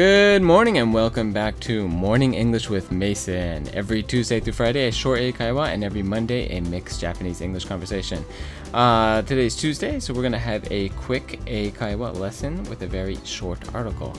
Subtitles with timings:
[0.00, 3.68] Good morning and welcome back to Morning English with Mason.
[3.74, 8.24] Every Tuesday through Friday, a short Eikaiwa, and every Monday, a mixed Japanese English conversation.
[8.72, 13.18] Uh, today's Tuesday, so we're going to have a quick Eikaiwa lesson with a very
[13.26, 14.16] short article.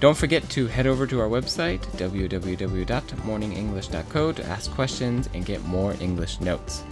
[0.00, 5.94] Don't forget to head over to our website, www.morningenglish.co, to ask questions and get more
[6.00, 6.84] English notes.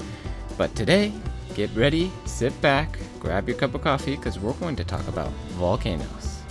[0.59, 1.11] But today,
[1.55, 5.33] get ready, sit back, grab your cup of coffee, because we're going to talk about
[5.57, 6.43] volcanoes.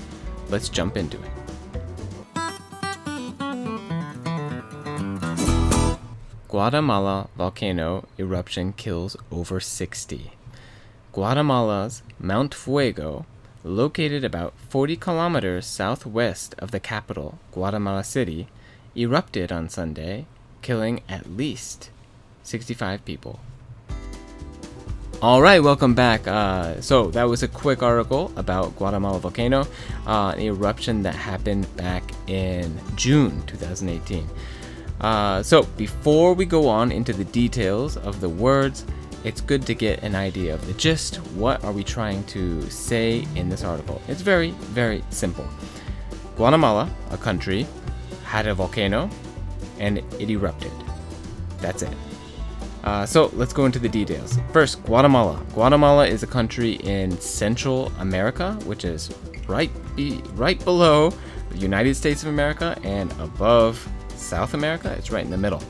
[0.50, 1.45] Let's jump into it.
[6.56, 10.32] Guatemala volcano eruption kills over 60.
[11.12, 13.26] Guatemala's Mount Fuego,
[13.66, 18.48] located about 40 kilometers southwest of the capital, Guatemala City,
[18.96, 20.28] erupted on Sunday,
[20.62, 21.90] killing at least
[22.44, 23.42] 65 people.
[25.22, 26.26] All right, welcome back.
[26.26, 29.68] Uh, so that was a quick article about Guatemala volcano,
[30.08, 34.26] uh, an eruption that happened back in June 2018.
[35.02, 38.86] Uh, so before we go on into the details of the words,
[39.24, 41.16] it's good to get an idea of the gist.
[41.36, 44.02] What are we trying to say in this article?
[44.08, 45.48] It's very, very simple.
[46.36, 47.66] Guatemala, a country,
[48.24, 49.10] had a volcano
[49.80, 50.72] and it erupted.
[51.60, 51.94] That's it.
[52.84, 54.38] Uh, so let's go into the details.
[54.54, 55.44] First, Guatemala.
[55.54, 59.10] Guatemala is a country in Central America, which is
[59.48, 61.12] right be, right below
[61.50, 64.94] the United States of America and above South America.
[64.98, 65.62] It's right in the middle,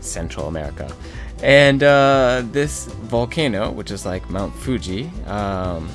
[0.00, 0.94] Central America.
[1.42, 5.88] And uh, this volcano, which is like Mount Fuji, um,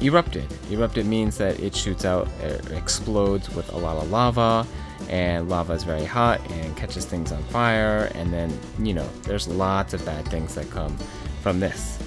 [0.00, 0.46] erupted.
[0.70, 4.66] Erupted means that it shoots out, it explodes with a lot of lava,
[5.08, 8.10] and lava is very hot and catches things on fire.
[8.14, 10.96] And then, you know, there's lots of bad things that come
[11.42, 11.98] from this.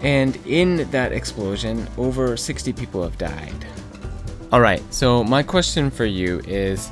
[0.00, 3.66] And in that explosion, over 60 people have died.
[4.52, 6.90] All right, so my question for you is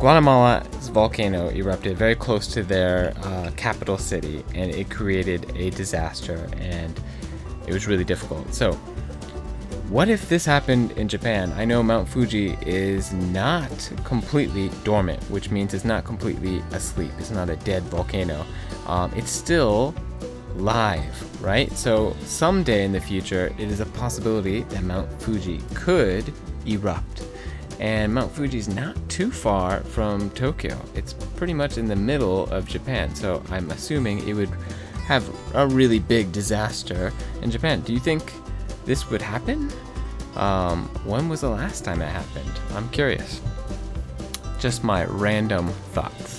[0.00, 6.48] Guatemala's volcano erupted very close to their uh, capital city and it created a disaster
[6.56, 6.98] and
[7.66, 8.54] it was really difficult.
[8.54, 8.72] So,
[9.90, 11.52] what if this happened in Japan?
[11.52, 17.10] I know Mount Fuji is not completely dormant, which means it's not completely asleep.
[17.18, 18.46] It's not a dead volcano.
[18.86, 19.94] Um, it's still
[20.54, 21.70] live, right?
[21.72, 26.32] So, someday in the future, it is a possibility that Mount Fuji could
[26.64, 27.22] erupt
[27.80, 30.78] and Mount Fuji is not too far from Tokyo.
[30.94, 34.50] It's pretty much in the middle of Japan, so I'm assuming it would
[35.06, 37.10] have a really big disaster
[37.40, 37.80] in Japan.
[37.80, 38.32] Do you think
[38.84, 39.72] this would happen?
[40.36, 42.52] Um, when was the last time it happened?
[42.74, 43.40] I'm curious.
[44.58, 46.29] Just my random thoughts.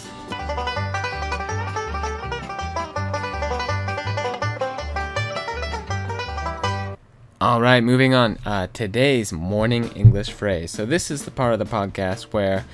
[7.40, 8.38] All right, moving on.
[8.46, 10.70] Uh, today's morning English phrase.
[10.70, 12.64] So, this is the part of the podcast where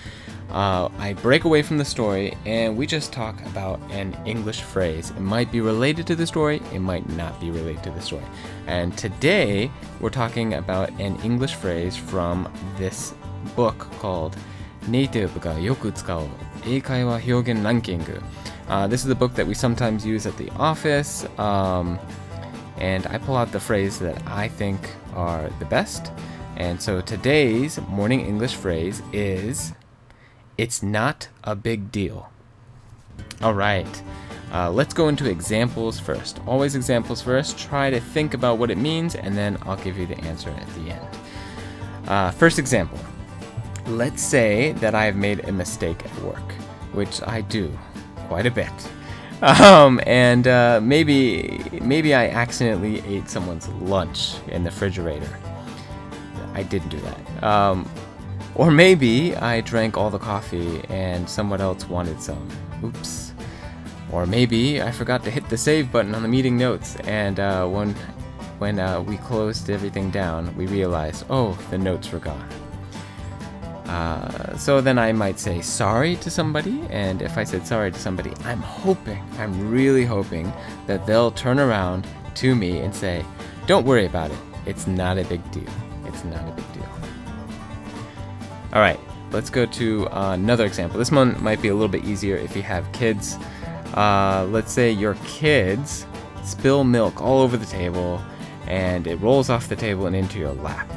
[0.50, 5.10] uh, I break away from the story and we just talk about an English phrase.
[5.10, 8.24] It might be related to the story, it might not be related to the story.
[8.66, 12.48] And today we're talking about an English phrase from
[12.78, 13.14] this
[13.56, 14.36] book called
[14.88, 16.26] ネイティブがよく使う
[16.66, 18.20] 英会話表現ランキング。
[18.68, 21.26] Uh, this is the book that we sometimes use at the office.
[21.36, 21.98] Um,
[22.77, 24.79] and I pull out the phrase that I think
[25.13, 26.11] are the best.
[26.55, 29.73] And so today's morning English phrase is
[30.57, 32.29] It's not a big deal.
[33.41, 34.03] All right,
[34.51, 36.39] uh, let's go into examples first.
[36.47, 37.57] Always examples first.
[37.59, 40.67] Try to think about what it means, and then I'll give you the answer at
[40.69, 41.17] the end.
[42.07, 42.99] Uh, first example
[43.87, 46.51] Let's say that I have made a mistake at work,
[46.91, 47.71] which I do
[48.27, 48.71] quite a bit.
[49.41, 55.29] Um, and uh, maybe maybe I accidentally ate someone's lunch in the refrigerator.
[56.53, 57.43] I didn't do that.
[57.43, 57.89] Um,
[58.55, 62.49] or maybe I drank all the coffee and someone else wanted some.
[62.83, 63.33] Oops.
[64.11, 67.67] Or maybe I forgot to hit the save button on the meeting notes, and uh,
[67.67, 67.93] when
[68.57, 72.49] when uh, we closed everything down, we realized, oh, the notes were gone.
[73.87, 77.99] Uh, so then I might say sorry to somebody, and if I said sorry to
[77.99, 80.51] somebody, I'm hoping, I'm really hoping
[80.87, 82.05] that they'll turn around
[82.35, 83.23] to me and say,
[83.65, 84.37] Don't worry about it.
[84.65, 85.71] It's not a big deal.
[86.05, 86.89] It's not a big deal.
[88.73, 88.99] All right,
[89.31, 90.99] let's go to another example.
[90.99, 93.37] This one might be a little bit easier if you have kids.
[93.93, 96.05] Uh, let's say your kids
[96.43, 98.21] spill milk all over the table
[98.67, 100.91] and it rolls off the table and into your lap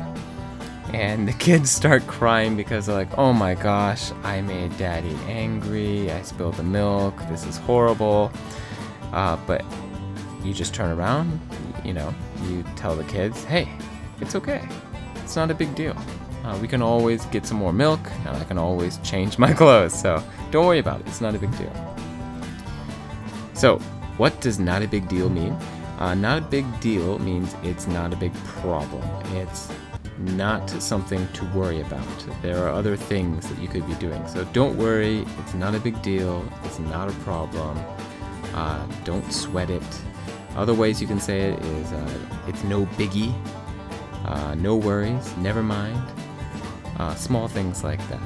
[0.94, 6.10] and the kids start crying because they're like, oh my gosh, I made daddy angry,
[6.10, 8.32] I spilled the milk, this is horrible.
[9.12, 9.64] Uh, but
[10.42, 11.40] you just turn around,
[11.84, 12.14] you know,
[12.44, 13.68] you tell the kids, hey,
[14.20, 14.66] it's okay,
[15.16, 15.96] it's not a big deal.
[16.44, 19.98] Uh, we can always get some more milk, and I can always change my clothes.
[19.98, 21.06] So don't worry about it.
[21.06, 21.72] It's not a big deal.
[23.54, 23.78] So,
[24.16, 25.56] what does not a big deal mean?
[25.98, 29.02] Uh, not a big deal means it's not a big problem.
[29.36, 29.70] It's
[30.20, 32.06] not something to worry about.
[32.42, 34.26] There are other things that you could be doing.
[34.28, 37.78] So don't worry, it's not a big deal, it's not a problem.
[38.54, 39.82] Uh, don't sweat it.
[40.56, 42.18] Other ways you can say it is uh,
[42.48, 43.32] it's no biggie,
[44.26, 46.02] uh, no worries, never mind.
[46.98, 48.20] Uh, small things like that.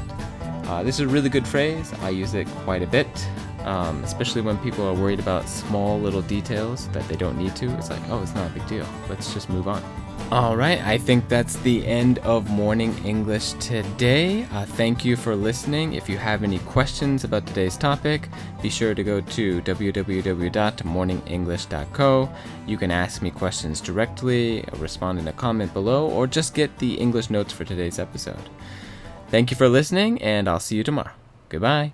[0.67, 1.93] Uh, this is a really good phrase.
[2.01, 3.29] I use it quite a bit,
[3.61, 7.67] um, especially when people are worried about small little details that they don't need to.
[7.77, 8.87] It's like, oh, it's not a big deal.
[9.09, 10.04] Let's just move on.
[10.31, 14.45] All right, I think that's the end of Morning English today.
[14.53, 15.93] Uh, thank you for listening.
[15.93, 18.29] If you have any questions about today's topic,
[18.61, 22.29] be sure to go to www.morningenglish.co.
[22.67, 26.95] You can ask me questions directly, respond in a comment below, or just get the
[26.95, 28.49] English notes for today's episode.
[29.29, 31.13] Thank you for listening, and I'll see you tomorrow.
[31.49, 31.93] Goodbye.